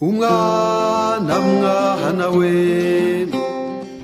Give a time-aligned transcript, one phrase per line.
[0.00, 2.52] umwana mwana we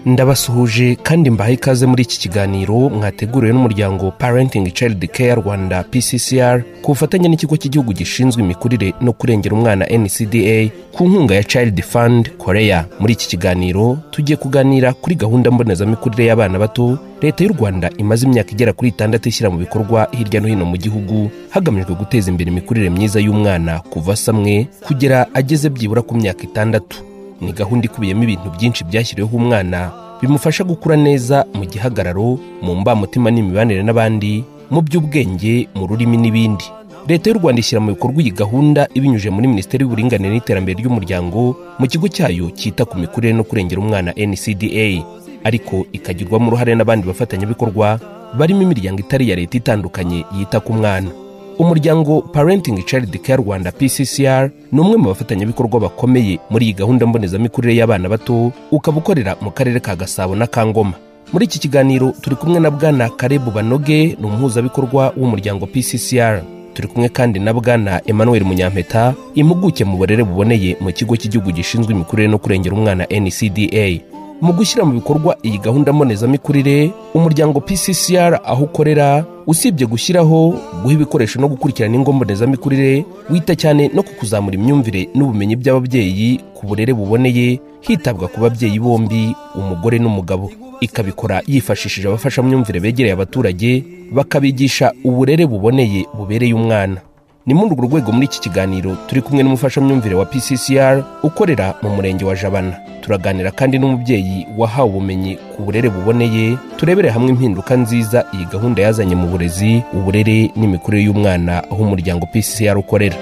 [0.06, 6.90] ndabasuhuje kandi mbahaye ikaze muri iki kiganiro mwateguriwe n'umuryango parenting child care rwanda pccr ku
[6.92, 12.84] bufatanye n'ikigo cy'igihugu gishinzwe imikurire no kurengera umwana ncda ku nkunga ya child fund korea.
[13.00, 18.50] Muri iki kiganiro tugiye kuganira kuri gahunda mbonezamikurire y'abana bato leta y'u rwanda imaze imyaka
[18.52, 22.90] igera kuri itandatu ishyira mu bikorwa hirya no hino mu gihugu hagamijwe guteza imbere imikurire
[22.90, 27.11] myiza y'umwana kuva asamwe kugera ageze byibura ku myaka itandatu.
[27.42, 29.90] Ni gahunda ikubiyemo ibintu byinshi byashyiriweho umwana
[30.22, 36.64] bimufasha gukura neza mu gihagararo mu mbamutima n'imibanire n'abandi mu by'ubwenge mu rurimi n'ibindi.
[37.08, 41.84] Leta y'u rwanda ishyira mu bikorwa iyi gahunda ibinyujije muri minisiteri y'uburinganire n'iterambere ry'umuryango mu
[41.90, 45.02] kigo cyayo cyita ku mikurire no kurengera umwana ncda
[45.42, 47.98] ariko ikagirwamo uruhare n'abandi bafatanyabikorwa
[48.38, 51.10] barimo imiryango itari iya leta itandukanye yita ku mwana.
[51.58, 57.76] Umuryango parenting child care rwanda pccr ni umwe mu bafatanyabikorwa bakomeye muri iyi gahunda mbonezamikurire
[57.76, 60.92] y'abana bato ukaba ukorera mu karere ka gasabo na kangoma.
[61.32, 66.42] Muri iki kiganiro turi kumwe na bwana karebu banoge ni umuhuzabikorwa w'umuryango pccr
[66.74, 71.92] turi kumwe kandi na bwana emmanuel munyampeta impuguke mu burere buboneye mu kigo cy'igihugu gishinzwe
[71.94, 73.96] imikurire no kurengera umwana ncda
[74.42, 81.40] mu gushyira mu bikorwa iyi gahunda mbonezamikurire umuryango pccr aho ukorera usibye gushyiraho guha ibikoresho
[81.40, 87.60] no gukurikirana ingo mbonezamikurire wita cyane no ku kuzamura imyumvire n'ubumenyi by'ababyeyi ku burere buboneye
[87.80, 90.50] hitabwa ku babyeyi bombi umugore n'umugabo.
[90.82, 96.98] Ikabikora yifashishije abafashamyumvire begereye abaturage bakabigisha uburere buboneye bubereye umwana.
[97.46, 102.24] Ni muri urwo rwego muri iki kiganiro turi kumwe n'umufashamyumvire wa pccr ukorera mu murenge
[102.24, 102.74] wa jabana.
[103.02, 109.14] Turaganira kandi n'umubyeyi wahawe ubumenyi ku burere buboneye turebere hamwe impinduka nziza iyi gahunda yazanye
[109.18, 113.16] mu burezi uburere n'imikurire y'umwana aho umuryango pccr ukorera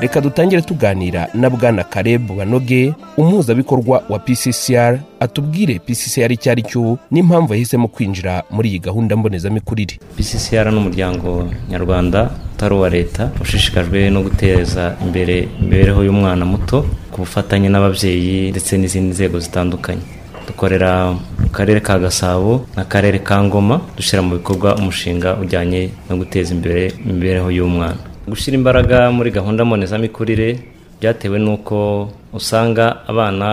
[0.00, 6.98] reka dutangire tuganira na bwana karebu banoge umuhuzabikorwa wa pccr atubwire pccr icyo ari cyo
[7.10, 9.98] n'impamvu yahisemo kwinjira muri iyi gahunda mbonezamikurire.
[10.16, 17.18] Pccr ni umuryango nyarwanda utari uwa leta ushishikajwe no guteza imbere imibereho y'umwana muto ku
[17.24, 20.02] bufatanye n'ababyeyi ndetse n'izindi nzego zitandukanye.
[20.46, 26.54] Dukorera mu karere ka gasabo n'akarere ka ngoma dushyira mu bikorwa umushinga ujyanye no guteza
[26.54, 27.96] imbere imibereho y'umwana.
[28.28, 30.48] Gushyira imbaraga muri gahunda mbonezamikurire
[31.00, 31.76] byatewe n'uko
[32.32, 33.48] usanga abana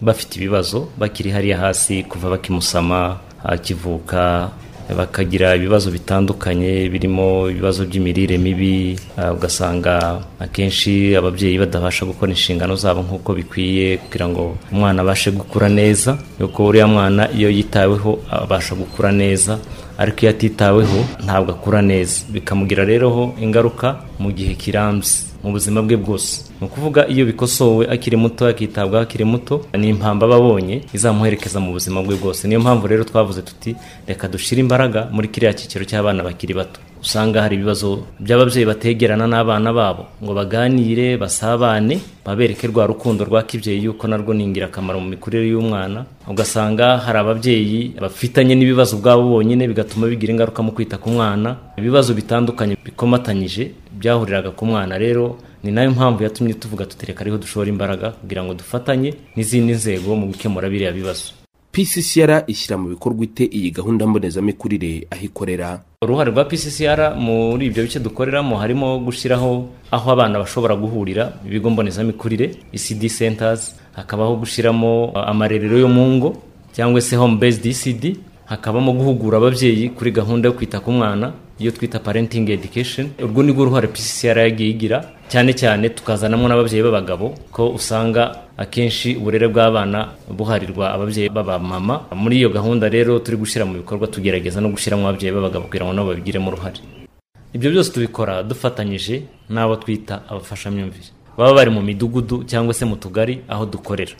[0.00, 4.50] bafite ibibazo bakiri hariya hasi kuva bakimusama akivuka
[4.98, 9.00] bakagira ibibazo bitandukanye birimo ibibazo by'imirire mibi
[9.36, 16.18] ugasanga akenshi ababyeyi badabasha gukora inshingano zabo nk'uko bikwiye kugira ngo umwana abashe gukura neza
[16.40, 19.58] yuko uriya mwana iyo yitaweho abasha gukura neza
[19.98, 22.24] ariko iyo atitaweho ntabwo akura neza.
[22.32, 25.10] Bikamugira rero ingaruka mu gihe kirambye
[25.44, 26.48] mu buzima bwe bwose.
[26.60, 31.72] Ni ukuvuga iyo bikosowe akiri muto akitabwaho akiri muto ni impamvu aba abonye izamuherekeza mu
[31.72, 32.48] buzima bwe bwose.
[32.48, 33.76] Niyo mpamvu rero twavuze tuti
[34.08, 36.80] reka dushyire imbaraga muri kiriya cyiciro cy'abana bakiri bato.
[37.04, 40.06] Usanga hari ibibazo by'ababyeyi bategerana n'abana babo.
[40.24, 46.04] Ngo baganire basabane babereke rwa rukundo rwa kibyeyi yuko narwo ni ingirakamaro mu mikurire y'umwana.
[46.28, 51.56] Ugasanga hari ababyeyi bafitanye n'ibibazo ubwabo bonyine bigatuma bigira ingaruka mu kwita ku mwana.
[51.76, 57.38] Ibibazo bitandukanye bikomatanyije byahuriraga ku mwana rero ni na yo mpamvu yatumye tuvuga tutereka ariho
[57.38, 61.32] dushora imbaraga kugira ngo dufatanye n'izindi nzego mu gukemura biriya bibazo.
[61.72, 67.82] Pccr ishyira mu bikorwa ite iyi gahunda mbonezamikurire aho ikorera uruhare rwa pccr muri ibyo
[67.82, 75.78] bice dukoreramo harimo gushyiraho aho abana bashobora guhurira ibigo mbonezamikurire ecd centers hakabaho gushyiramo amarerero
[75.78, 76.36] yo mu ngo
[76.72, 78.16] cyangwa se home based ecd
[78.46, 83.10] hakabamo guhugura ababyeyi kuri gahunda yo kwita ku mwana iyo twita parenting education.
[83.22, 84.98] Urwo ni rwo ruhare pccr yagiye igira.
[85.28, 92.06] Cyane cyane tukazanamo n'ababyeyi b'abagabo ko usanga akenshi uburere bw'abana buharirwa ababyeyi b'abamama.
[92.14, 95.92] Muri iyo gahunda rero turi gushyira mu bikorwa tugerageza no gushyiramo ababyeyi b'abagabo kugira ngo
[95.94, 96.78] nabo babigiremo uruhare.
[97.54, 101.14] Ibyo byose tubikora dufatanyije n'abo twita abafashamyumvire.
[101.38, 104.12] Baba bari mu midugudu cyangwa se mu tugari aho dukorera.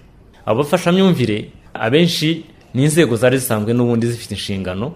[0.46, 2.44] Abo bafashamyumvire abenshi
[2.74, 4.92] ni inzego zari zisanzwe n'ubundi zifite inshingano.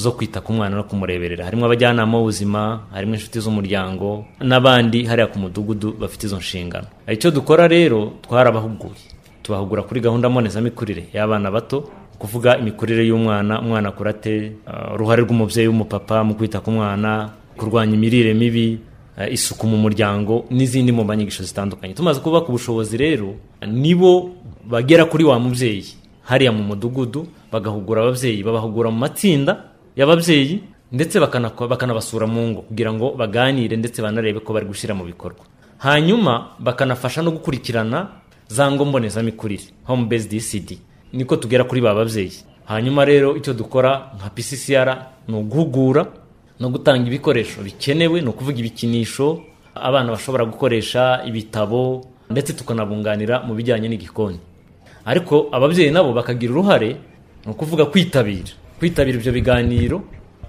[0.00, 1.44] Zo kwita ku mwana no kumureberera.
[1.44, 6.86] Harimo abajyanama b'ubuzima harimo inshuti z'umuryango n'abandi hariya ku mudugudu bafite izo nshingano.
[7.04, 8.96] Icyo dukora rero twarabahuguye.
[9.42, 11.84] Tubahugura kuri gahunda mbonezamikurire y'abana bato
[12.18, 14.52] kuvuga imikurire y'umwana umwana akura ate
[14.94, 18.78] uruhare rw'umubyeyi w'umupapa mu kwita ku mwana kurwanya imirire mibi
[19.30, 21.94] isuku mu muryango n'izindi mu nyigisho zitandukanye.
[21.94, 23.36] Tumaze kubaka ubushobozi rero
[23.66, 24.32] nibo
[24.64, 25.96] bagera kuri wa mubyeyi.
[26.24, 30.60] Hariya mu mudugudu bagahugura ababyeyi babahugura mu matsinda y'ababyeyi
[30.92, 31.20] ndetse
[31.68, 35.44] bakanabasura mu ngo kugira ngo baganire ndetse banarebe ko bari gushyira mu bikorwa.
[35.78, 38.08] Hanyuma bakanafasha no gukurikirana
[38.48, 39.64] za ngo mbonezamikurire.
[39.84, 40.78] Home based ECD
[41.12, 42.42] niko tugera kuri ba babyeyi.
[42.66, 44.88] Hanyuma rero icyo dukora nka PCCR
[45.28, 46.06] ni uguhugura
[46.60, 49.42] no gutanga ibikoresho bikenewe ni ukuvuga ibikinisho
[49.74, 54.38] abana bashobora gukoresha ibitabo ndetse tukanabunganira mu bijyanye n'igikoni.
[55.04, 56.96] Ariko ababyeyi nabo bakagira uruhare
[57.46, 58.52] ni ukuvuga kwitabira.
[58.80, 60.00] Kwitabira ibyo biganiro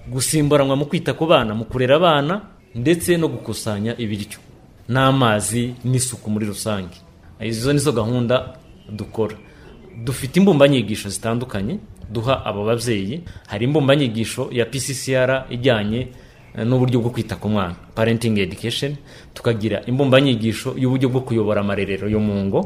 [0.08, 2.40] gusimburanwa mu kwita ku bana mu kurera abana
[2.74, 4.40] ndetse no gukusanya ibiryo.
[4.88, 6.96] N'amazi n'isuku muri rusange.
[7.40, 8.56] Izo nizo gahunda
[8.88, 9.36] dukora.
[10.04, 11.78] Dufite imbumbanyigisho zitandukanye
[12.10, 13.20] duha abo babyeyi.
[13.46, 16.08] Hari imbumbanyigisho ya PCCR ijyanye
[16.56, 17.76] eh, n'uburyo bwo kwita ku mwana.
[17.94, 18.96] Parenting education.
[19.34, 22.60] Tukagira imbumbanyigisho y'uburyo bwo kuyobora amarerero yo mu ngo.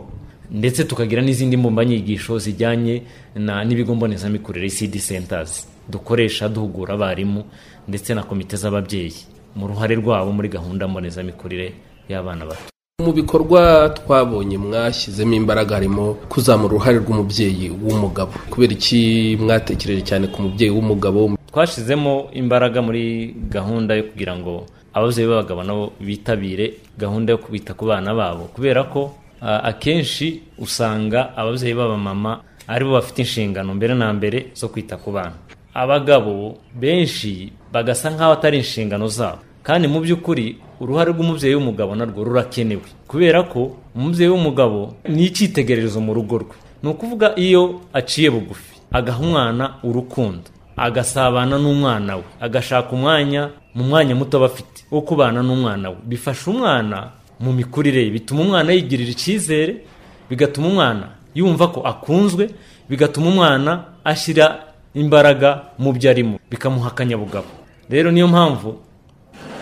[0.51, 3.03] Ndetse tukagira n'izindi mbumbanyigisho zijyanye
[3.37, 5.69] n'ibigo mbonezamikurire ECD centers.
[5.89, 7.45] Dukoresha duhugura abarimu
[7.89, 9.15] ndetse na komite z'ababyeyi.
[9.57, 11.73] Mu ruhare rwabo muri gahunda mbonezamikurire
[12.09, 12.63] y'abana bato.
[13.05, 18.33] Mu bikorwa twabonye mwashyizemo imbaraga harimo kuzamura uruhare rw'umubyeyi w'umugabo.
[18.51, 21.37] Kubera iki mwatekereje cyane ku mubyeyi w'umugabo?
[21.53, 27.85] Twashizemo imbaraga muri gahunda yo kugira ngo ababyeyi b'abagabo nabo bitabire gahunda yo kwita ku
[27.87, 28.45] bana babo.
[28.55, 34.97] Kubera ko akenshi usanga ababyeyi b'abamama ari bo bafite inshingano mbere na mbere zo kwita
[34.97, 35.37] ku bana.
[35.75, 39.39] Abagabo benshi bagasa nk'aho atari inshingano zabo.
[39.63, 42.87] Kandi mu by'ukuri uruhare rw'umubyeyi w'umugabo narwo rurakenewe.
[43.07, 46.57] Kubera ko umubyeyi w'umugabo ni icyitegererezo mu rugo rwe.
[46.83, 54.15] Ni ukuvuga iyo aciye bugufi agaha umwana urukundo agasabana n'umwana we agashaka umwanya mu mwanya
[54.15, 55.97] muto aba afite wo kubana n'umwana we.
[56.05, 57.11] Bifasha umwana
[57.41, 58.11] mu mikurire ye.
[58.11, 59.85] Bituma umwana yigirira icyizere
[60.31, 62.51] bigatuma umwana yumva ko akunzwe
[62.89, 67.47] bigatuma umwana ashyira imbaraga mu byo arimo bikamuha akanyabugabo.
[67.91, 68.77] Rero niyo mpamvu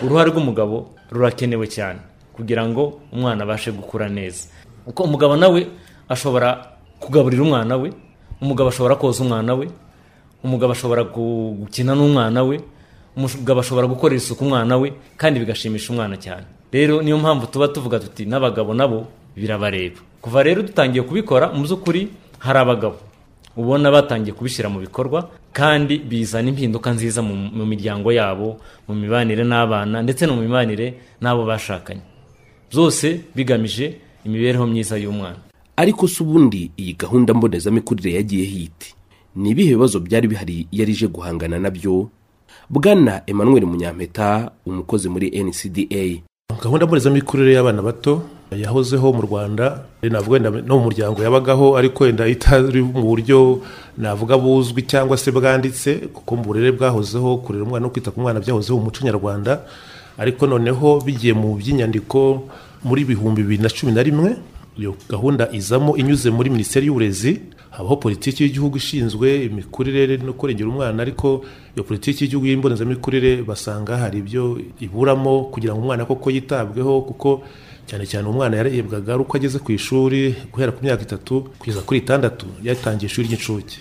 [0.03, 1.99] uruhare rw'umugabo rurakenewe cyane
[2.33, 4.47] kugira ngo umwana abashe gukura neza.
[4.85, 5.67] Kuko umugabo nawe
[6.09, 7.91] ashobora kugaburira umwana we
[8.41, 9.67] umugabo ashobora koza umwana we
[10.43, 12.59] umugabo ashobora gu- gukina n'umwana we
[13.17, 16.45] umugabo ashobora gukorera isuku umwana we kandi bigashimisha umwana cyane.
[16.75, 19.99] Rero niyo mpamvu tuba tuvuga tuti n'abagabo nabo birabareba.
[20.21, 22.07] Kuva rero dutangiye kubikora mu by'ukuri
[22.39, 22.99] hari abagabo.
[23.55, 30.03] Ubona batangiye kubishyira mu bikorwa kandi bizana impinduka nziza mu, miryango yabo mu mibanire n'abana
[30.03, 32.03] ndetse no mu mibanire n'abo bashakanye.
[32.71, 33.95] Byose bigamije
[34.27, 35.39] imibereho myiza y'umwana.
[35.79, 38.95] Ariko se ubundi iyi gahunda mbonezamikurire yagiye hiti
[39.35, 42.09] ni ibihe bibazo byari bihari yari ije guhangana na byo?
[42.69, 46.19] Bwana emmanuel munyampeta umukozi muri ncda
[46.53, 48.21] gahunda mbonezamikurire y'abana bato
[48.51, 53.61] yahozeho mu rwanda navuga wenda no mu muryango yabagaho ariko wenda itari mu buryo
[53.97, 58.39] navuga buzwi cyangwa se bwanditse kuko mu burere bwahozeho kurera umwana no kwita ku mwana
[58.39, 59.61] byahozeho mu muco nyarwanda
[60.17, 62.45] ariko noneho bigiye mu by'inyandiko
[62.83, 64.37] muri bihumbi bibiri na cumi na rimwe
[64.77, 67.41] iyo gahunda izamo inyuze muri minisiteri y'uburezi
[67.77, 71.43] habaho politiki y'igihugu ishinzwe imikurire no kurengera umwana ariko
[71.75, 77.41] iyo politiki y'igihugu y'imbonezamikurire basanga hari ibyo iburamo kugira ngo umwana koko yitabweho kuko
[77.87, 81.99] cyane cyane umwana yarebwaga ari uko ageze ku ishuri guhera ku myaka itatu kugeza kuri
[81.99, 83.77] itandatu yatangiye ishuri ry'incuke.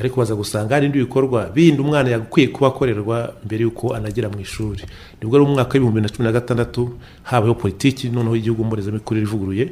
[0.00, 4.40] Ariko baza gusanga hari ibindi bikorwa bindi umwana yagakwiye kuba akorerwa mbere y'uko anagera mu
[4.40, 4.82] ishuri.
[5.20, 6.92] Nibwo ari mu mwaka w'ibihumbi na cumi na gatandatu
[7.22, 9.64] habayeho politiki noneho y'igihugu mbonezamikurire ivuguruye.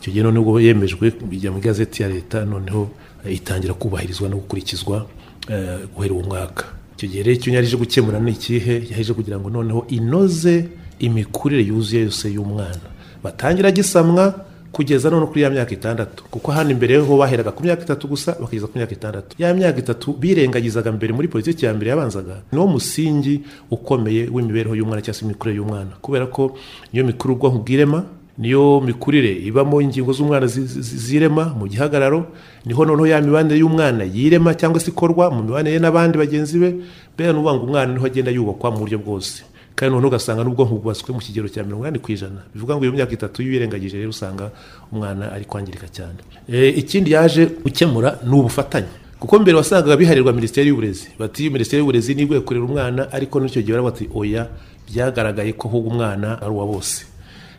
[0.00, 5.06] Icyo gihe noneho yemejwe bijya mu igazeti ya leta noneho eh, itangira kubahirizwa no gukurikizwa
[5.48, 6.64] eh, guhera uwo mwaka.
[6.96, 8.82] Icyo gihe rero icyo yarije gukemura ni ikihe?
[8.90, 10.68] Yaje kugira ngo noneho inoze
[10.98, 12.80] imikurire yuzuye yose y'umwana.
[13.22, 14.34] Batangira gisamwa
[14.72, 16.24] kugeza none kuri ya myaka itandatu.
[16.30, 19.36] Kuko hano imbere ho baheraga ku myaka itatu gusa bakageza ku myaka itandatu.
[19.38, 22.42] Ya myaka itatu birengagizaga mbere muri politiki ya mbere yabanzaga.
[22.52, 25.90] Niwo musingi ukomeye w'imibereho y'umwana cyangwa se imikurire y'umwana.
[26.00, 26.56] Kubera ko
[26.92, 28.04] niyo mikuru ubwonko bw'irema
[28.38, 32.26] niyo mikurire ibamo ingingo z'umwana zi- zi- zirema mu gihagararo
[32.64, 36.68] ni ho noneho ya mibanire y'umwana yirema cyangwa se ikorwa mu mibanire n'abandi bagenzi be
[37.16, 39.42] ukuvuga ngo umwana ni ho agenda yubakwa mu buryo bwose.
[39.76, 42.44] Kandi noneho ugasanga n'ubwonko bwubatswe mu kigero cya mirongo inani ku ijana.
[42.54, 44.50] Bivuga ngo iyo myaka itatu iyo uyirengagije rero usanga
[44.92, 46.20] umwana ari kwangirika cyane.
[46.48, 48.88] E, ikindi yaje gukemura ni ubufatanye.
[49.20, 51.08] Kuko mbere wasangaga biharirwa minisiteri y'uburezi.
[51.18, 54.48] Bati minisiteri y'uburezi niba ikwiye kurera umwana ariko n'icyo gihe bati oya
[54.92, 57.04] byagaragaye ko ahubwo umwana ari uwa bose.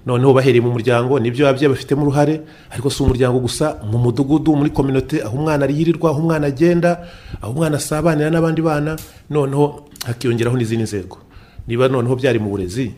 [0.06, 4.56] Noneho bahereye mu muryango ni byo ababyeyi bafitemo uruhare ariko si umuryango gusa mu mudugudu
[4.56, 7.04] muri kominote aho umwana yirirwa aho umwana agenda
[7.42, 8.96] aho umwana asabanira n'abandi bana
[9.30, 11.18] noneho hakiyongeraho n'izindi nzego.
[11.68, 12.92] Niba noneho byari mu burezi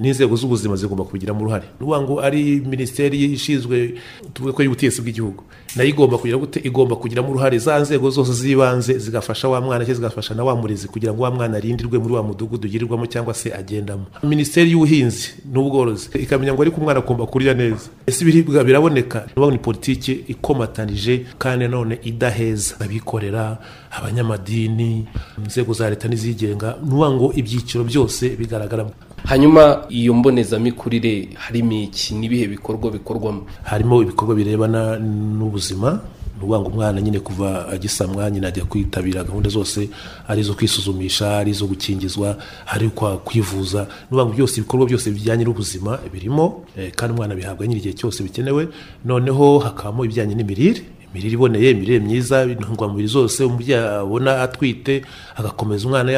[0.00, 3.94] n'inzego z'ubuzima zigomba kubigiramo uruhare ni ukuvuga ngo ari minisiteri ishinzwe
[4.34, 5.42] tuvuge ko y'ubutegetsi bw'igihugu.
[5.76, 9.94] Nayo igomba kugira gute igomba kugiramo uruhare za nzego zose z'ibanze zigafasha wa mwana cyangwa
[9.94, 13.52] zigafasha na wa murezi kugira ngo wa mwana arindirwe muri wa mudugudu ugirirwamo cyangwa se
[13.54, 14.06] agendamo.
[14.22, 17.88] Minisiteri y'ubuhinzi n'ubworozi ikamenya ngo ariko umwana agomba kurya neza.
[18.06, 19.26] Ese ibiribwa biraboneka?
[19.36, 22.74] Ni politiki ikomatanije kandi nanone idaheza.
[22.80, 23.58] Abikorera
[23.92, 25.06] abanyamadini
[25.44, 28.90] inzego za leta n'izigenga ni ukuvuga ngo ibyiciro byose bigaragaramo
[29.24, 32.14] hanyuma iyo mbonezamikurire harimo iki?
[32.14, 33.46] N'ibihe bikorwa bikorwamo?
[33.62, 34.98] Harimo ibikorwa birebana
[35.38, 36.00] n'ubuzima
[36.42, 39.88] ngo umwana nyine kuva agisamwa nyine ajya kwitabira gahunda zose
[40.28, 42.88] ari izo kwisuzumisha ari izo gukingizwa ari
[43.24, 46.64] kwivuza ngo byose ibikorwa byose bijyanye n'ubuzima birimo
[46.96, 48.68] kandi umwana bihabwa nyine igihe cyose bikenewe
[49.04, 50.82] noneho hakabamo ibijyanye n'imirire
[51.12, 55.02] imirire iboneye imirire myiza intungamubiri zose umubyeyi abona atwite
[55.36, 56.12] agakomeza umwana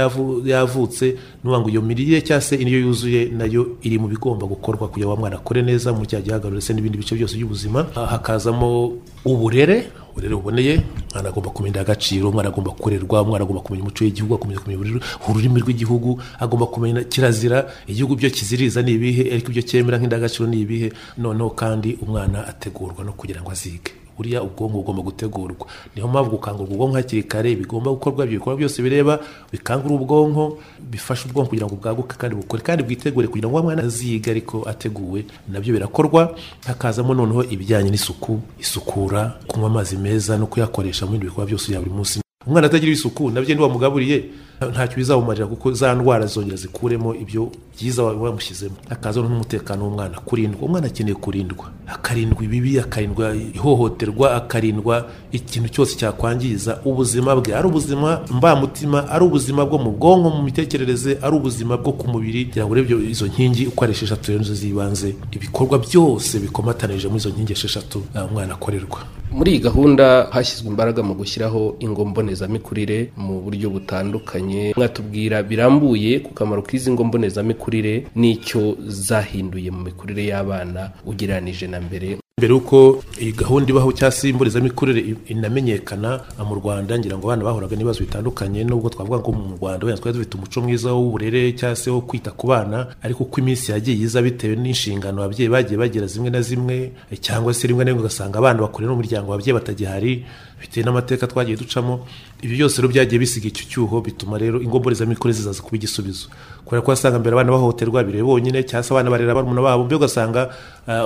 [0.46, 4.46] yavutse ni ukuvuga ngo iyo mirire cyangwa se indyo yuzuye na yo iri mu bigomba
[4.46, 7.86] gukorwa kugira ngo umwana akore neza muri cya gihagararo ndetse n'ibindi bice byose by'ubuzima.
[7.94, 8.92] Hakazamo
[9.24, 10.74] uburere uburere buboneye
[11.10, 15.60] umwana agomba kumenya agaciro umwana agomba kurerwa umwana agomba kumenya umuco w'igihugu agomba kumenya ururimi
[15.60, 20.92] rw'igihugu agomba kumenya kirazira igihugu byo kiziriza ni ibihe ariko ibyo cyemera nk'indangagaciro ni ibihe.
[21.18, 23.90] Noneho kandi umwana ategurwa no kugira ngo azige.
[24.16, 25.66] Buriya ubwonko bugomba gutegurwa.
[25.96, 29.20] Niyo mpamvu gukangura ubwonko hakiri kare bigomba gukorwa ibyo bikorwa byose bireba
[29.52, 30.58] bikangura ubwonko
[30.90, 35.24] bifasha ubwonko kugira ngo bwaguke kandi bukore kandi bwitegure kugira ngo umwana aziga ariko ateguwe
[35.48, 36.34] na byo birakorwa
[36.66, 41.80] hakazamo noneho ibijyanye n'isuku isukura kunywa amazi meza no kuyakoresha mu bindi bikorwa byose bya
[41.80, 42.20] buri munsi.
[42.46, 44.24] Umwana atagira isuku na byo ntiwamugaburiye
[44.70, 48.74] ntacyo bizamumarira kuko za ndwara zongera zikuremo ibyo byiza wamushyizemo.
[48.88, 50.62] Hakaza n'umutekano w'umwana kurindwa.
[50.62, 51.66] Umwana akeneye kurindwa.
[51.86, 57.54] Akarindwa ibibi akarindwa ihohoterwa akarindwa ikintu cyose cyakwangiza ubuzima bwe.
[57.54, 62.44] Ari ubuzima mbamutima ari ubuzima bwo mu bwonko mu mitekerereze ari ubuzima bwo ku mubiri.
[62.46, 67.30] Kugira ngo urebye izo nkingi uko ari esheshatu nizo z'ibanze ibikorwa byose bikomatanije muri izo
[67.34, 69.00] nkingi esheshatu umwana akorerwa.
[69.34, 74.53] Muri iyi gahunda hashyizwe imbaraga mu gushyiraho ingo mbonezamikurire mu buryo butandukanye.
[74.76, 82.16] Mwatubwira birambuye ku kamaro k'izi ngo mbonezamikurire n'icyo zahinduye mu mikurire y'abana ugereranije na mbere
[82.38, 87.76] mbere y'uko iyi gahunda ibaho cyangwa se imbonezamikurire inamenyekana mu rwanda ngira ngo abana bahuraga
[87.78, 91.90] n'ibibazo bitandukanye nubwo twavuga ngo mu rwanda wenda twari dufite umuco mwiza w'uburere cyangwa se
[91.94, 96.30] wo kwita ku bana ariko uko iminsi yagiye iza bitewe n'inshingano ababyeyi bagiye bagira zimwe
[96.34, 96.90] na zimwe
[97.22, 100.26] cyangwa se rimwe na rimwe ugasanga abana bakorera n'umuryango ababyeyi batagihari
[100.60, 102.02] bitewe n'amateka twagiye ducamo
[102.42, 106.26] ibyo byose rero byagiye bisiga icyo cyuho bituma rero ingo mbonezamikurire zizaza kuba igisubizo.
[106.64, 109.96] Kubera ko wasanga mbere abana bahohoterwa bireba bonyine cyangwa se abana barera barumuna babo mbyo
[110.00, 110.48] ugasanga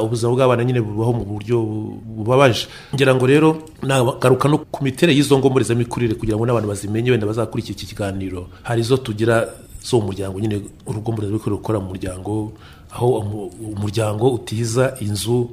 [0.03, 1.59] ubuzima bw'abana nyine bubaho mu buryo
[2.17, 2.67] bubabaje.
[2.95, 3.49] Ngira ngo rero
[3.83, 8.47] nagaruka no ku miterere y'izo ngo mbonezamikurire kugira ngo n'abantu bazimenye wenda bazakurikira iki kiganiro.
[8.63, 9.51] Hari izo tugira
[9.83, 12.53] zo mu muryango nyine urugo mbonezamikurire rukora mu muryango
[12.95, 13.19] aho
[13.75, 15.51] umuryango utiza inzu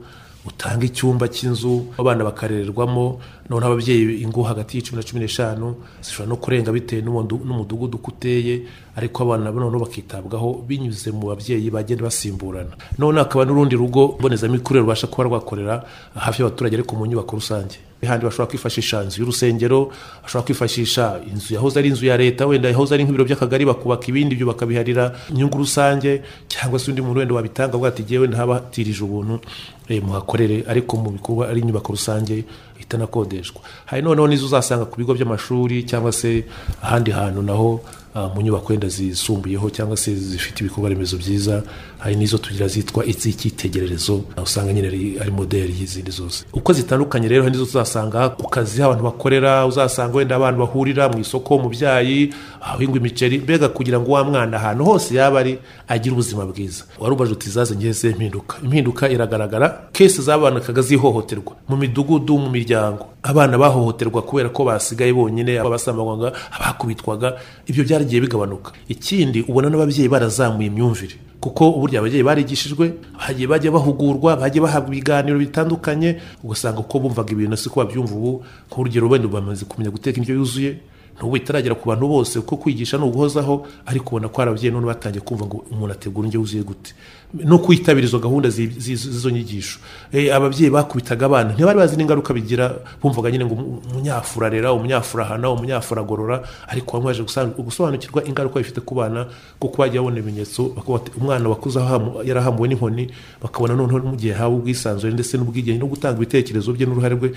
[0.48, 6.36] utanga icyumba cy'inzu abana bakarererwamo noneho ababyeyi ingo hagati y'icumi na cumi n'eshanu zishobora no
[6.38, 8.62] kurenga bitewe n'umudugudu uko uteye
[8.96, 12.74] ariko abana noneho bakitabwaho binyuze mu babyeyi bagenda basimburana.
[12.98, 15.84] None hakaba n'urundi rugo mbonezamikurire rubasha kuba rwakorera
[16.16, 17.78] hafi y'abaturage ariko mu nyubako rusange.
[18.06, 19.92] Handi bashobora kwifashisha inzu y'urusengero
[20.24, 24.36] bashobora kwifashisha inzu yahoze ari inzu ya leta wenda yahoze ari nk'ibiro by'akagari bakubaka ibindi
[24.36, 29.40] byo bakabiharira inyungu rusange cyangwa se undi muntu wenda wabitanga avuga ati ngewe ndahabatirije ubuntu
[30.04, 30.64] muhakorere.
[30.68, 32.44] Ariko mu bikorwa ari inyubako rusange
[32.82, 33.62] itanakodeshwa.
[33.86, 36.44] Hari noneho n'izo uzasanga ku bigo by'amashuri cyangwa se
[36.82, 37.82] ahandi hantu naho
[38.36, 41.64] mu nyubako wenda zisumbuyeho cyangwa se zifite ibikorwa remezo byiza
[42.06, 44.88] hari n'izo tugira zitwa iz'icyitegererezo usanga nyine
[45.22, 46.46] ari modeli y'izindi zose.
[46.54, 51.58] Uko zitandukanye rero n'izo uzasanga ku kazi abantu bakorera uzasanga wenda abantu bahurira mu isoko
[51.58, 52.30] mu byayi
[52.62, 55.58] ahahingwa imiceri mbega kugira ngo wa mwana ahantu hose yaba ari
[55.88, 56.84] agire ubuzima bwiza.
[57.00, 61.54] Wari ubaje uti zaze ngeze impinduka impinduka iragaragara kese zabonekaga zihohoterwa.
[61.70, 63.06] Mu midugudu mu miryango.
[63.24, 67.34] Abana bahohoterwa kubera ko basigaye bonyine abasambanywaga abakubitwaga
[67.66, 68.72] ibyo byaragiye bigabanuka.
[68.88, 71.16] Ikindi ubona n'ababyeyi barazamuye imyumvire.
[71.46, 77.58] Kuko uburyo ababyeyi barigishijwe bagiye bajya bahugurwa bagiye bahabwa ibiganiro bitandukanye ugasanga uko bumvaga ibintu
[77.58, 80.82] siko babyumva ubu nk'urugero wenda bamaze kumenya guteka indyo yuzuye
[81.22, 84.86] n'ubu itaragera ku bantu bose kuko kwigisha ni uguhozaho ariko ubona ko hari ababyeyi none
[84.90, 86.92] batangiye kumva ngo umuntu ategura indyo yuzuye gute.
[87.34, 89.80] No kwitabira izo gahunda z'izo nyigisho.
[90.34, 93.54] Ababyeyi bakubitaga abana ntibari bazi n'ingaruka bigira bumvaga nyine ngo
[93.92, 97.24] umunyafura arera umunyafura ahana umunyafura agorora ariko baje
[97.58, 99.26] gusobanukirwa ingaruka bifite ku bana
[99.60, 100.72] kuko bagiye babona ibimenyetso
[101.20, 101.80] umwana wakuze
[102.24, 103.10] yarahamuwe n'inkoni
[103.44, 107.30] bakabona noneho mu gihe hawe ubwisanzure ndetse n'ubwigenge no gutanga ibitekerezo bye n'uruhare rwe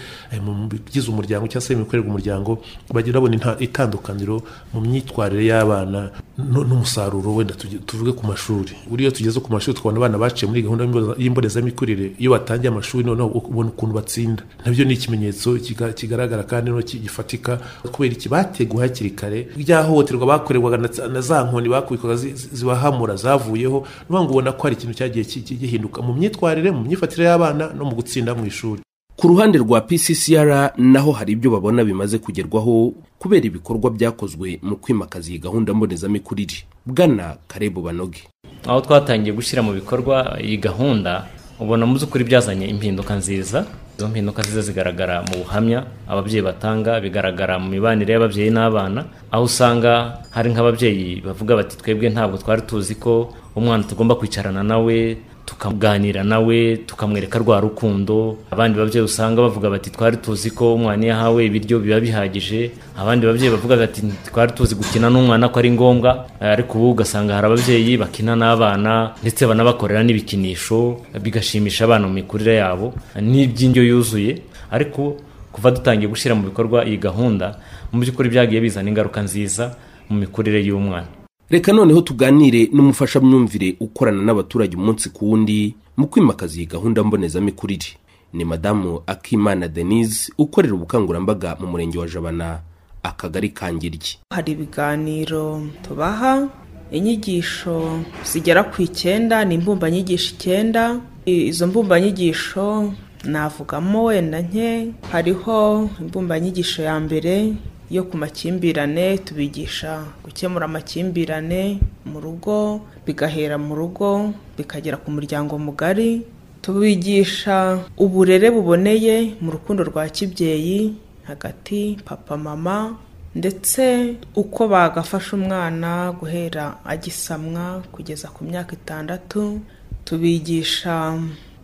[0.44, 2.58] mu bigize umuryango cyangwa se mu bikorerwa umuryango
[2.94, 4.42] bagira babona itandukaniro
[4.72, 7.54] mu myitwarire y'abana n'umusaruro wenda
[7.86, 8.72] tuvuge ku mashuri.
[8.90, 10.84] Buriya tugeze ku mashuri tukabona abana baciye muri gahunda
[11.18, 12.12] y'imbonezamikurire.
[12.18, 14.42] Iyo batangiye amashuri noneho ubona ukuntu batsinda.
[14.66, 17.60] Nabyo ni ikimenyetso kiga- kigaragara kandi gifatika
[17.92, 18.28] kubera iki?
[18.28, 19.48] Bateguwe hakiri kare.
[19.56, 23.86] Rya hohoterwa bakorerwaga na- za nkoni bakubikwaga zi- zi- zibahamura zavuyeho.
[24.10, 25.24] Ni ngo ubona ko hari ikintu cyagiye
[25.56, 28.82] gihinduka mu myitwarire mu myifatire y'abana no mu gutsinda mu ishuri.
[29.18, 35.30] Ku ruhande rwa pccr naho hari ibyo babona bimaze kugerwaho kubera ibikorwa byakozwe mu kwimakaza
[35.30, 36.62] iyi gahunda mbonezamikurire.
[36.86, 38.22] Bwana karebu banoge
[38.66, 41.26] aho twatangiye gushyira mu bikorwa iyi gahunda
[41.58, 43.66] ubona mu by'ukuri byazanye impinduka nziza.
[43.98, 50.22] Izo mpinduka nziza zigaragara mu buhamya ababyeyi batanga bigaragara mu mibanire y'ababyeyi n'abana aho usanga
[50.30, 55.18] hari nk'ababyeyi bavuga bati twebwe ntabwo twari tuzi ko umwana tugomba kwicarana nawe
[55.48, 58.36] tukaganira nawe tukamwereka rwa rukundo.
[58.50, 62.70] Abandi babyeyi usanga bavuga bati twari tuzi ko umwana iyo ahawe ibiryo biba bihagije.
[63.00, 66.28] Abandi babyeyi bavuga bati twari tuzi gukina n'umwana ko ari ngombwa.
[66.40, 72.92] Ariko ubu ugasanga hari ababyeyi bakina n'abana ndetse banabakorera n'ibikinisho bigashimisha abana mu mikurire yabo.
[73.16, 74.42] N'iby'indyo yuzuye.
[74.70, 75.16] Ariko
[75.52, 77.56] kuva dutangiye gushyira mu bikorwa iyi gahunda
[77.88, 79.72] mu by'ukuri byagiye bizana ingaruka nziza
[80.12, 81.08] mu mikurire y'umwana.
[81.50, 87.96] Reka noneho tuganire n'umufashamyumvire ukorana n'abaturage umunsi ku wundi mu kwimakaza iyi gahunda mbonezamikurire.
[88.32, 92.60] Ni madamu akimana denise ukorera ubukangurambaga mu murenge wa jabana
[93.02, 96.48] akagari ka ngiryi hari ibiganiro tubaha
[96.92, 101.00] inyigisho zigera ku icyenda ni imbumbanyigisho icyenda.
[101.24, 102.92] Izo mbumbanyigisho
[103.24, 107.52] navugamo wenda nke hariho imbumbanyigisho ya mbere
[107.90, 116.22] yo ku makimbirane tubigisha gukemura amakimbirane mu rugo bigahera mu rugo bikagera ku muryango mugari.
[116.60, 122.98] Tubigisha uburere buboneye mu rukundo rwa kibyeyi hagati papa mama
[123.34, 129.60] ndetse uko bagafasha umwana guhera agisamwa kugeza ku myaka itandatu.
[130.04, 131.16] Tubigisha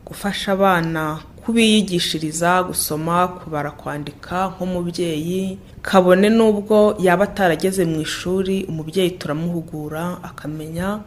[0.07, 5.59] gufasha abana kubiyigishiriza gusoma kubara kwandika nk'umubyeyi.
[5.83, 11.01] Kabone n'ubwo yaba atarageze mu ishuri umubyeyi turamuhugura akamenya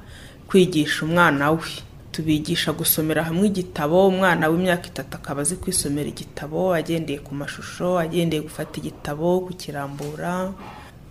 [0.48, 1.70] kwigisha umwana we.
[2.12, 8.42] Tubigisha gusomera hamwe igitabo umwana w'imyaka itatu akaba azi kwisomera igitabo agendeye ku mashusho agendeye
[8.42, 10.54] gufata igitabo kukirambura.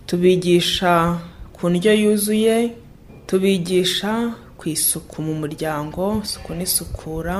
[0.07, 1.19] Tubigisha
[1.55, 2.75] ku ndyo yuzuye
[3.27, 7.35] tubigisha ku isuku mu muryango isuku n'isukura.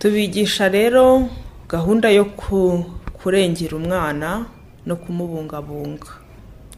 [0.00, 1.28] Tubigisha rero
[1.68, 2.84] gahunda yo ku-
[3.22, 4.46] kurengera umwana
[4.86, 6.08] no kumubungabunga.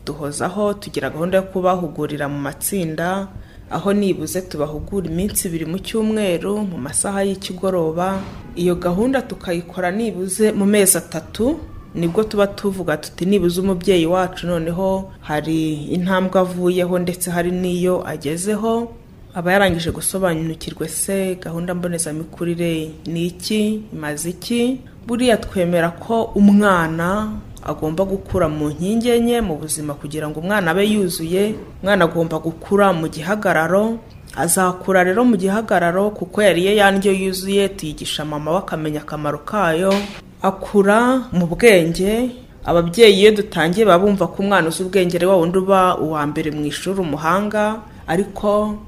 [0.06, 3.28] Duhozaho tugira gahunda yo kubahugurira mu matsinda
[3.70, 8.18] aho nibuze tubahugura iminsi ibiri mu cyumweru mu masaha y'ikigoroba.
[8.58, 11.60] Iyo gahunda tukayikora nibuze mu mezi atatu
[11.94, 18.02] ni bwo tuba tuvuga tuti nibuze umubyeyi wacu noneho hari intambwe avuyeho ndetse hari n'iyo
[18.02, 18.90] agezeho.
[19.34, 24.80] Aba yarangije gusobanukirwa se gahunda mbonezamikurire ni iki imaze iki?
[25.06, 30.84] Buriya twemera ko umwana agomba gukura mu nkingi enye mu buzima kugira ngo umwana abe
[30.86, 33.98] yuzuye umwana agomba gukura mu gihagararo
[34.36, 39.94] azakura rero mu gihagararo kuko yariye ya ndyo yuzuye tuyigisha mama we akamenya akamaro kayo
[40.42, 42.30] akura mu bwenge
[42.64, 46.50] ababyeyi iyo dutangiye baba bumva ko umwana uzi ubwenge ari wa wundi uba uwa mbere
[46.50, 48.78] mu ishuri umuhanga ariko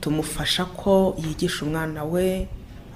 [0.00, 2.46] tumufasha ko yigisha umwana we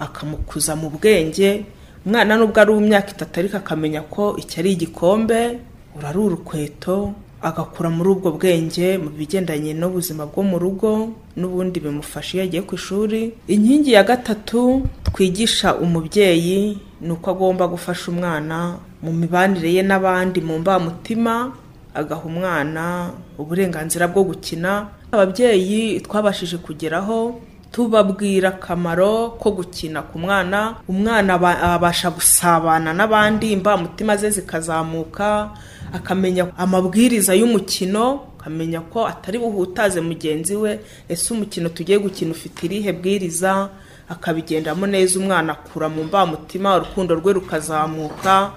[0.00, 1.64] akamukuza mu bwenge.
[2.06, 5.58] Umwana nubwo ari uw'imyaka itatu ariko akamenya ko iki ari igikombe
[5.96, 7.12] urari urukweto
[7.42, 12.74] agakura muri ubwo bwenge mu bigendanye n'ubuzima bwo mu rugo n'ubundi bimufasha iyo agiye ku
[12.74, 13.32] ishuri.
[13.48, 20.58] Inkingi ya gatatu twigisha umubyeyi ni uko agomba gufasha umwana mu mibanire ye n'abandi mu
[20.60, 21.52] mbamutima
[21.94, 27.40] agaha umwana uburenganzira bwo gukina ababyeyi twabashije kugeraho
[27.72, 35.50] tubabwira akamaro ko gukina ku mwana umwana aba- abasha gusabana n'abandi imbamutima ze zikazamuka
[35.92, 42.92] akamenya amabwiriza y'umukino akamenya ko atari buhutaze mugenzi we ese umukino tugiye gukina ufite irihe
[42.92, 43.68] bwiriza
[44.08, 48.50] akabigendamo neza umwana akura mu mbamutima urukundo rwe rukazamuka.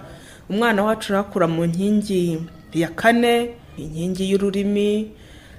[0.50, 2.38] Umwana wacu arakura mu nkingi
[2.74, 5.12] ya kane inkingi y'ururimi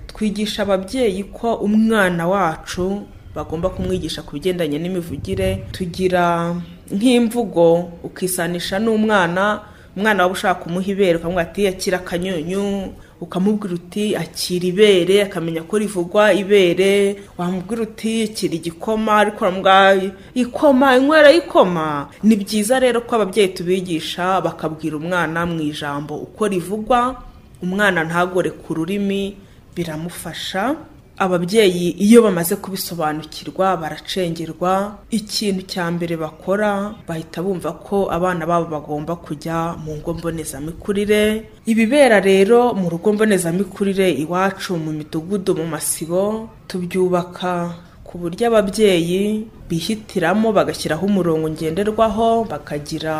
[0.08, 3.02] twigisha ababyeyi ko umwana wacu
[3.34, 5.68] bagomba kumwigisha ku bigendanye n'imivugire.
[5.72, 6.54] Tugira
[6.90, 9.60] nk'imvugo ukisanisha n'umwana
[9.96, 12.92] umwana waba ushaka kumuha ibere ukamubwira ati akira akanyunyu.
[13.20, 15.22] Ukamubwira uti akira ibere.
[15.22, 17.16] Akamenya ko rivugwa ibere.
[17.38, 19.12] Wamubwira uti akira igikoma.
[19.22, 22.08] Ariko uramubwira ikoma inywera y'ikoma.
[22.22, 27.22] Ni byiza rero ko ababyeyi tubigisha bakabwira umwana mu ijambo uko rivugwa.
[27.62, 29.36] Umwana ntagore ku rurimi.
[29.78, 30.74] Biramufasha.
[31.18, 39.16] Ababyeyi iyo bamaze kubisobanukirwa baracengerwa ikintu cya mbere bakora bahita bumva ko abana babo bagomba
[39.18, 41.50] kujya mu ngo mbonezamikurire.
[41.66, 47.74] Ibibera rero mu rugo mbonezamikurire iwacu mu midugudu mu masibo tubyubaka
[48.06, 53.16] ku buryo ababyeyi bihitiramo bagashyiraho umurongo ngenderwaho bakagira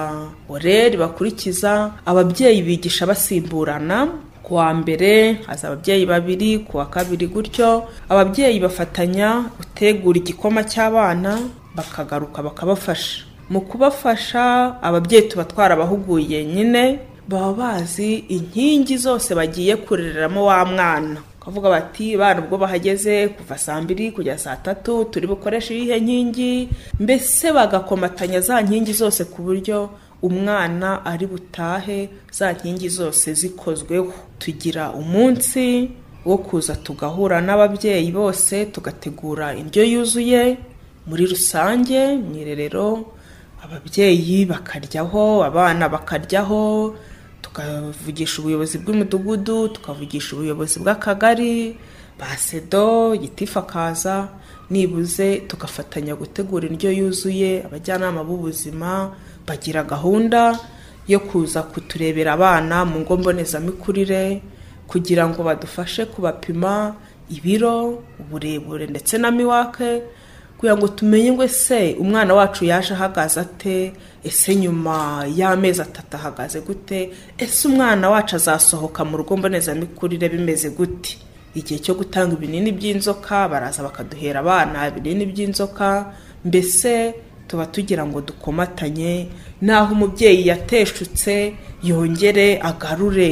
[0.49, 1.93] oreri bakurikiza.
[2.07, 4.09] Ababyeyi bigisha basimburana
[4.49, 7.85] ku wa mbere haza ababyeyi babiri ku wa kabiri gutyo.
[8.09, 11.39] Ababyeyi bafatanya gutegura igikoma cy'abana
[11.77, 13.25] bakagaruka bakabafasha.
[13.51, 21.21] Mu kubafasha ababyeyi tuba twarabahuguye nyine baba bazi inkingi zose bagiye kurereramo wa mwana.
[21.41, 26.69] Bakavuga bati bana ubwo bahageze kuva saa mbiri kugera saa tatu turi bukoreshe iyihe nkingi?
[27.01, 29.89] Mbese bagakomatanya za nkingi zose ku buryo
[30.23, 34.13] umwana ari butahe za nkingi zose zikozweho.
[34.39, 35.91] Tugira umunsi
[36.25, 40.59] wo kuza tugahura n'ababyeyi bose tugategura indyo yuzuye.
[41.07, 43.15] Muri rusange mu irerero
[43.65, 46.95] ababyeyi bakaryaho abana bakaryaho
[47.43, 51.79] tukavugisha ubuyobozi bw'umudugudu tukavugisha ubuyobozi bw'akagari
[52.19, 54.29] ba sedo gitifu akaza
[54.71, 59.15] nibuze tugafatanya gutegura indyo yuzuye abajyanama b'ubuzima
[59.49, 60.59] bagira gahunda
[61.09, 64.43] yo kuza kuturebera abana mu ngo mbonezamikurire
[64.87, 66.95] kugira ngo badufashe kubapima
[67.31, 70.03] ibiro uburebure ndetse na miwake
[70.57, 73.93] kugira ngo tumenye ngo ese umwana wacu yaje ahagaze ate
[74.25, 81.19] ese nyuma y'amezi atatu ahagaze gute ese umwana wacu azasohoka mu rugo mbonezamikurire bimeze gute?
[81.55, 86.13] Igihe cyo gutanga ibinini by'inzoka baraza bakaduhera abana ibinini by'inzoka
[86.45, 87.15] mbese
[87.49, 89.29] tuba tugira ngo dukomatanye
[89.63, 93.31] n'aho umubyeyi yateshutse yongere agarure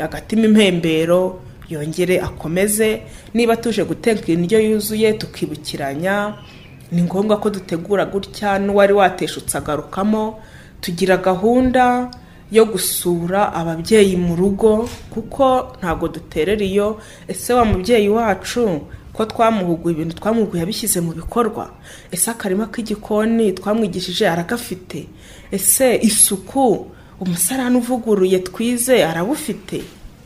[0.00, 3.02] agatima impembero yongere akomeze.
[3.34, 6.34] Niba tuje guteka indyo yuzuye tukibukiranya
[6.92, 10.38] ni ngombwa ko dutegura gutya n'uwari wateshutse agarukamo.
[10.80, 12.10] Tugira gahunda
[12.52, 17.00] yo gusura ababyeyi mu rugo kuko ntabwo duterera iyo.
[17.28, 18.80] Ese wa mubyeyi wacu
[19.16, 21.72] ko twamuhuguye ibintu twamuhuguye abishyize mu bikorwa.
[22.12, 25.08] Ese akarima k'igikoni twamwigishije aragafite?
[25.50, 26.86] Ese isuku
[27.20, 29.80] umusarani uvuguruye twize arawufite?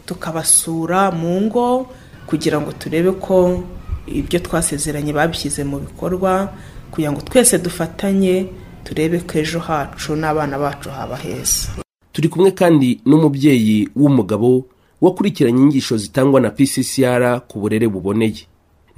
[0.07, 1.87] Tukabasura mu ngo
[2.26, 3.62] kugira ngo turebe ko
[4.07, 6.50] ibyo twasezeranye babishyize mu bikorwa
[6.90, 8.46] kugira ngo twese dufatanye
[8.85, 11.68] turebe ko ejo hacu n'abana bacu haba heza.
[12.12, 14.66] Turi kumwe kandi n'umubyeyi w'umugabo
[15.00, 18.49] wakurikiranye inyigisho zitangwa na pccr ku burere buboneye.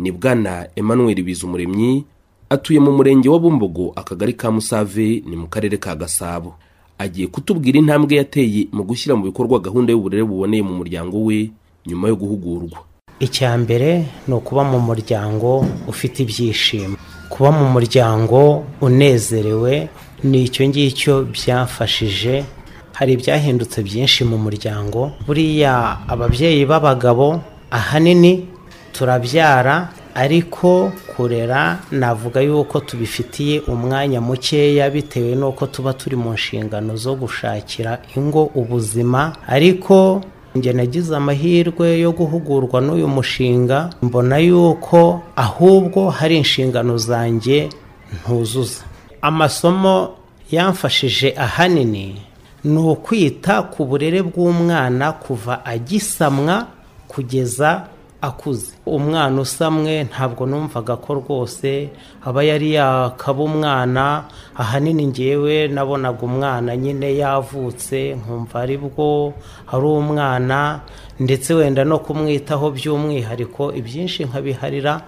[0.03, 2.05] Ni bwana emmanuel bizumuremyi
[2.51, 6.55] atuye mu murenge wa bumbogo akagari ka musave ni mu karere ka gasabo.
[6.99, 11.51] Agiye kutubwira intambwe yateye mu gushyira mu bikorwa gahunda y'uburere buboneye mu muryango we
[11.87, 12.79] nyuma yo guhugurwa.
[13.21, 16.97] Icya mbere ni ukuba mu muryango ufite ibyishimo.
[17.31, 19.89] Kuba mu muryango unezerewe
[20.25, 22.45] ni icyo ngicyo byafashije.
[22.93, 25.11] Hari ibyahindutse byinshi mu muryango.
[25.27, 28.47] Buriya ababyeyi b'abagabo ahanini
[28.93, 37.15] turabyara ariko kurera navuga yuko tubifitiye umwanya mukeya bitewe n'uko tuba turi mu nshingano zo
[37.15, 39.33] gushakira ingo ubuzima.
[39.49, 40.21] Ariko
[40.55, 47.69] njye nagize amahirwe yo guhugurwa n'uyu mushinga mbona yuko ahubwo hari inshingano zanjye
[48.21, 48.85] ntuzuza
[49.23, 50.11] amasomo
[50.51, 52.21] yamfashije ahanini
[52.65, 56.67] ni ukwita ku burere bw'umwana kuva agisamwa
[57.09, 57.89] kugeza
[58.23, 58.73] akuze.
[58.87, 61.91] Umwana usamwe ntabwo numvaga ko rwose.
[62.25, 64.25] Aba yari yakaba umwana
[64.57, 69.33] ahanini ngewe nabonaga umwana nyine yavutse nkumva ari bwo
[69.73, 70.81] ari umwana
[71.21, 75.01] ndetse wenda no kumwitaho by'umwihariko ibyinshi nkabiharira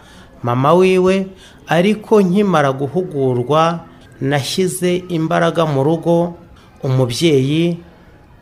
[0.43, 1.27] mama wiwe
[1.67, 3.81] ariko nkimara guhugurwa
[4.21, 6.35] nashyize imbaraga mu rugo
[6.83, 7.79] umubyeyi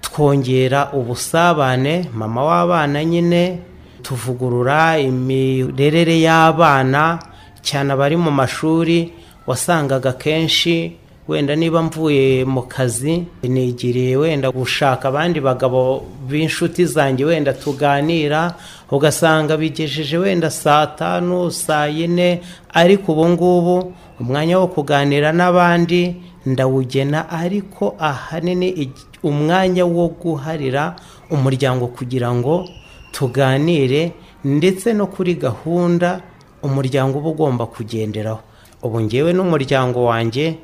[0.00, 3.58] twongera ubusabane mama w'abana nyine
[4.02, 7.18] tuvugurura imirerere y'abana
[7.62, 9.12] cyane abari mu mashuri
[9.46, 10.96] wasangaga kenshi
[11.28, 18.54] wenda niba mvuye mu kazi nigiriye wenda gushaka abandi bagabo b'inshuti zanjye wenda tuganira
[18.90, 22.40] ugasanga bigejeje wenda saa tanu saa yine
[22.74, 28.90] ariko ubu ngubu umwanya wo kuganira n'abandi ndawugena ariko ahanini
[29.22, 30.96] umwanya wo guharira
[31.30, 32.66] umuryango kugira ngo
[33.12, 34.12] tuganire
[34.44, 36.20] ndetse no kuri gahunda
[36.62, 38.40] umuryango uba ugomba kugenderaho.
[38.82, 40.56] Ubu ngewe n'umuryango wanjye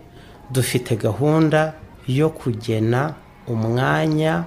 [0.50, 1.72] dufite gahunda
[2.08, 3.14] yo kugena
[3.46, 4.44] umwanya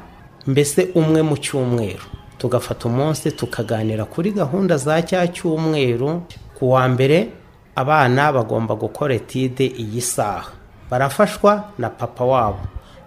[0.47, 2.03] mbese umwe mu cyumweru.
[2.37, 6.21] Tugafata umunsi tukaganira kuri gahunda za cya cyumweru.
[6.59, 7.29] Ku wa mbere
[7.75, 10.51] abana bagomba gukora etide iyi saha.
[10.89, 12.59] Barafashwa na papa wabo.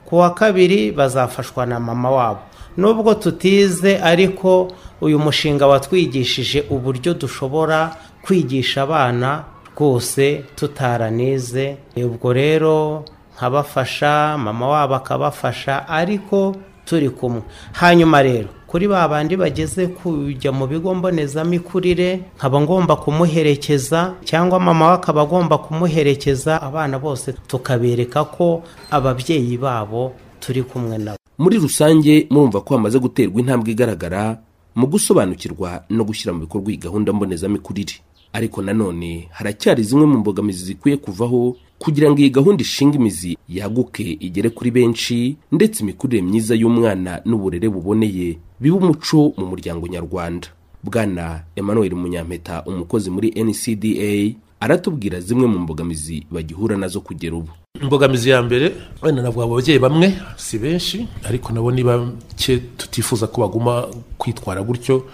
[0.07, 2.41] Ku wa kabiri bazafashwa na mama wabo.
[2.77, 9.45] Nubwo tutize ariko uyu mushinga watwigishije uburyo dushobora kwigisha abana
[9.77, 13.05] rwose tutaranize ubwo rero
[13.37, 17.43] nkabafasha mama wabo akabafasha ariko turi kumwe.
[17.73, 24.89] Hanyuma rero kuri ba bandi bageze kujya mu bigo mbonezamikurire nkaba ngomba kumuherekeza cyangwa mama
[24.89, 31.19] we akaba agomba kumuherekeza abana bose tukabereka ko ababyeyi babo turi kumwe nabo.
[31.39, 34.39] Muri rusange murumva ko hamaze guterwa intambwe igaragara
[34.75, 37.95] mu gusobanukirwa no gushyira mu bikorwa iyi gahunda mbonezamikurire.
[38.33, 44.17] Ariko nanone haracyari zimwe mu mbogamizi zikwiye kuvaho kugira ngo iyi gahunda ishinga imizi yaguke
[44.21, 50.49] igere kuri benshi ndetse imikurire myiza y'umwana n'uburere buboneye bibe umuco mu muryango nyarwanda.
[50.85, 57.51] Bwana emmanuel munyampeta umukozi muri ncda aratubwira zimwe mu mbogamizi bagihura na zo kugera ubu.
[57.83, 63.41] Imbogamizi ya mbere wenda navuga ababyeyi bamwe si benshi ariko nabo ni bake tutifuza ko
[63.41, 63.89] baguma
[64.19, 65.05] kwitwara gutyo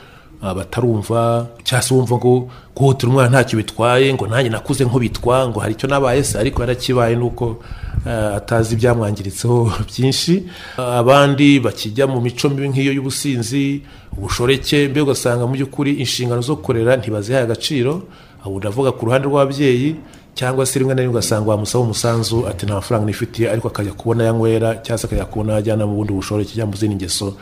[0.40, 5.72] batarumva cyangwa se bumva ngo guhutira umwana ntacyo bitwaye ngo nanjye nakuze nk'ubitwa ngo hari
[5.74, 7.62] icyo nabaye se ariko yarakibaye nuko
[8.06, 10.42] ah, atazi ibyamwangiritseho byinshi.
[10.76, 13.82] Abandi bakijya mu mico mibi nk'iyo y'ubusinzi
[14.16, 18.02] ubushoreke mbe ugasanga mu by'ukuri inshingano zo kurera ntibazihaye agaciro.
[18.44, 19.96] Abo ndavuga ku ruhande rw'ababyeyi
[20.34, 24.24] cyangwa se rimwe na rimwe ugasanga wamusaba umusanzu ati nta mafaranga nifitiye ariko akajya kubona
[24.24, 27.34] yanywera cyangwa se akajya kubona ajyana mu bundi bushoreke cyangwa mu zindi ngeso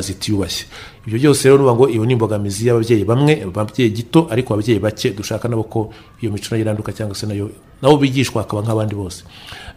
[0.00, 0.64] zitiyubashye
[1.06, 5.10] ibyo byose rero nuvuga ngo iyo ni imbogamizi y'ababyeyi bamwe ababyeyi gito ariko ababyeyi bake
[5.14, 7.50] dushaka nabo ko iyo mico na yo iranduka cyangwa se na yo
[7.82, 9.22] nabo bigishwa hakaba nk'abandi bose.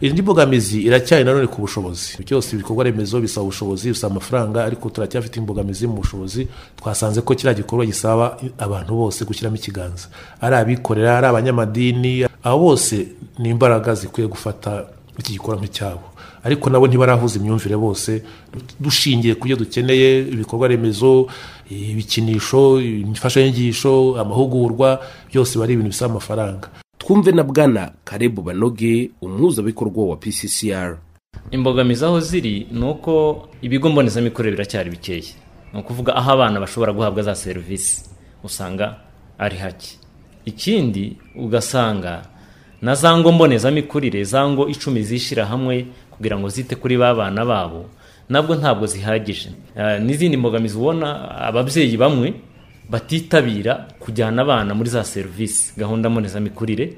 [0.00, 2.16] Indi mbogamizi iracyari nanone ku bushobozi.
[2.24, 6.48] Byose ibikorwa remezo bisaba ubushobozi bisaba amafaranga ariko turacyafite imbogamizi mu bushobozi
[6.80, 10.08] twasanze ko kiriya gikorwa gisaba abantu bose gushyiramo ikiganza.
[10.40, 13.06] Ari abikorera ari abanyamadini abo bose
[13.38, 16.09] ni imbaraga zikwiye gufata iki gikorwa nk'icyabo.
[16.44, 18.22] Ariko nabo ntibarahuza imyumvire bose.
[18.80, 21.26] Dushingiye ku byo dukeneye ibikorwa remezo
[21.70, 25.00] ibikinisho imfashanyigisho amahugurwa
[25.30, 26.68] byose biba ari ibintu bisaba amafaranga.
[26.98, 30.96] Twumve na bwana karebu banoge umuhuzabikorwa wa pccr
[31.50, 35.22] imbogamizi aho ziri ni uko ibigo mbonezamikurire biracyari bikeya
[35.72, 38.04] ni ukuvuga aho abana bashobora guhabwa za serivisi.
[38.44, 38.96] Usanga
[39.38, 39.98] ari hake.
[40.44, 42.22] Ikindi ugasanga
[42.82, 45.86] na za ngo mbonezamikurire za ngo icumi zishyira hamwe
[46.20, 47.88] kugira ngo zite kuri ba bana babo
[48.28, 49.48] nabwo ntabwo zihagije.
[49.76, 51.08] Eh, n'izindi mbogamizi ubona
[51.48, 52.34] ababyeyi bamwe
[52.90, 56.92] batitabira kujyana abana muri za serivisi gahunda mbonezamikurire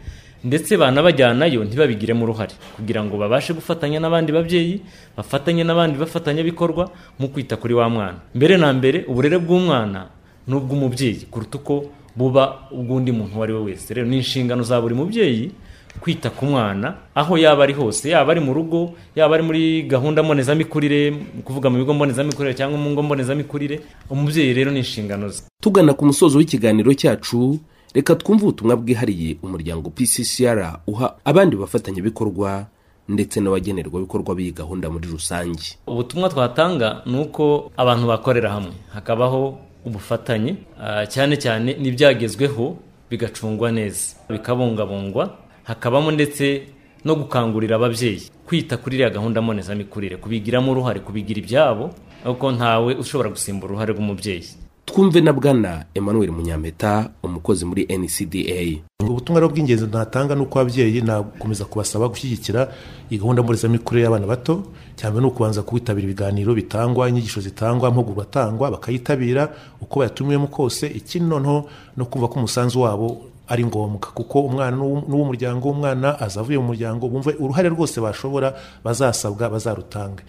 [0.44, 4.82] ndetse banabajyanayo ntibabigiremo uruhare kugira ngo babashe gufatanya n'abandi babyeyi
[5.16, 8.18] bafatanye n'abandi bafatanyabikorwa mu kwita kuri wa mwana.
[8.35, 10.11] Mbere na mbere uburere bw'umwana
[10.46, 11.74] ni ubw'umubyeyi kuruta uko
[12.16, 13.94] buba ubw'undi muntu uwo ari we wese.
[13.94, 15.52] Rero ni inshingano za buri mubyeyi
[16.00, 20.22] kwita ku mwana aho yaba ari hose yaba ari mu rugo yaba ari muri gahunda
[20.22, 21.12] mbonezamikurire
[21.44, 25.42] kuvuga mu bigo mbonezamikurire cyangwa mu ngo mbonezamikurire umubyeyi rero ni inshingano ze.
[25.61, 27.59] Tugana ku musozo w'ikiganiro cyacu
[27.94, 32.66] reka twumve ubutumwa bwihariye umuryango pccr uha abandi bafatanyabikorwa
[33.09, 35.76] ndetse n'abagenerwabikorwa b'iyi gahunda muri rusange.
[35.87, 38.72] Ubutumwa twatanga ni uko abantu bakorera hamwe.
[38.94, 42.76] Hakabaho ubufatanye ah, cyane cyane n'ibyagezweho
[43.11, 46.62] bigacungwa neza bikabungabungwa hakabamo ndetse
[47.05, 51.90] no gukangurira ababyeyi kwita kuri iriya gahunda mbonezamikurire kubigiramo uruhare kubigira ibyabo
[52.25, 54.44] ariko ntawe ushobora gusimbura uruhare rw'umubyeyi.
[54.87, 61.01] Twumve na bwana emmanuel munyampeta umukozi muri ncda ubutumwa rero bw'ingenzi natanga ni uko ababyeyi
[61.03, 62.68] nakomeza kubasaba gushyigikira
[63.11, 64.62] iyi gahunda mbonezamikurire y'abana bato
[64.96, 69.48] cyane ni ukubanza kwitabira ibiganiro bitangwa inyigisho zitangwa amahugurwa atangwa bakayitabira
[69.81, 74.08] uko bayatumiwemo kose ikindi noneho no kumva ko umusanzu wabo ari ngombwa.
[74.16, 80.24] Kuko umwana n'uw- n'uw'umuryango w'umwana aza avuye mu muryango bumve uruhare rwose bashobora bazasabwa bazarutange.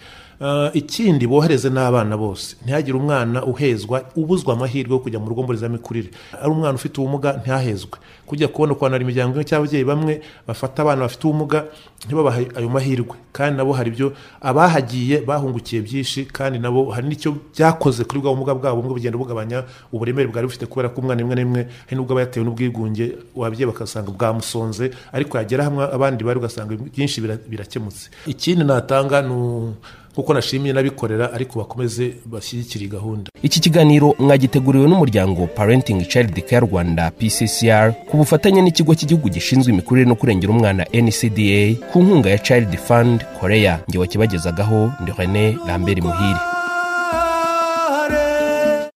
[0.72, 2.56] Ikindi bohereze n'abana bose.
[2.64, 6.10] Ntihagire umwana uhezwa ubuzwa amahirwe yo kujya mu rugo mbonezamikurire.
[6.40, 7.98] Ari umwana ufite ubumuga ntihahezwe.
[8.26, 11.64] Kujya kubona kubona hari imiryango imwe cyangwa ababyeyi bamwe bafata abana bafite ubumuga
[12.06, 13.16] ntibabahe ayo mahirwe.
[13.32, 18.54] Kandi nabo hari ibyo abahagiye bahungukiye byinshi kandi nabo hari n'icyo byakoze kuri bwa bumuga
[18.54, 22.12] bwabo bumwe bugenda bugabanya uburemere bwari bufite kubera ko umwana rimwe na rimwe hari n'ubwo
[22.12, 23.04] aba yatewe n'ubwigunge
[23.36, 28.08] ababyeyi bagasanga bwamusonze ariko yagera hamwe abandi bari ugasanga byinshi bira- birakemutse.
[28.26, 29.74] Ikindi natanga ni
[30.14, 33.30] kuko nashimiye n'abikorera ariko bakomeze bashyigikire iyi gahunda.
[33.42, 40.08] Iki kiganiro mwagiteguriwe n'umuryango parenting child care rwanda pccr ku bufatanye n'ikigo cy'igihugu gishinzwe imikurire
[40.08, 43.80] no kurengera umwana ncda ku nkunga ya child fund korea.
[43.90, 46.53] Ngewe kibagezagaho ndi rene lambert muhire.